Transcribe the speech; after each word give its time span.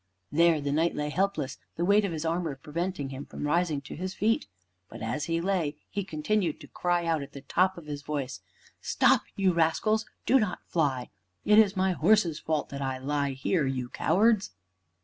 There 0.31 0.59
the 0.61 0.71
Knight 0.71 0.95
lay 0.95 1.09
helpless, 1.09 1.59
the 1.75 1.85
weight 1.85 2.03
of 2.05 2.11
his 2.11 2.25
armor 2.25 2.55
preventing 2.55 3.09
him 3.09 3.23
from 3.27 3.45
rising 3.45 3.81
to 3.81 3.95
his 3.95 4.15
feet. 4.15 4.47
But 4.89 5.03
as 5.03 5.25
he 5.25 5.39
lay, 5.39 5.75
he 5.91 6.03
continued 6.03 6.59
to 6.61 6.67
cry 6.67 7.05
out 7.05 7.21
at 7.21 7.33
the 7.33 7.41
top 7.41 7.77
of 7.77 7.85
his 7.85 8.01
voice, 8.01 8.39
"Stop, 8.81 9.21
you 9.35 9.53
rascals! 9.53 10.07
Do 10.25 10.39
not 10.39 10.65
fly. 10.67 11.11
It 11.45 11.59
is 11.59 11.77
my 11.77 11.91
horse's 11.91 12.39
fault 12.39 12.69
that 12.69 12.81
I 12.81 12.97
lie 12.97 13.33
here, 13.33 13.67
you 13.67 13.89
cowards!" 13.89 14.49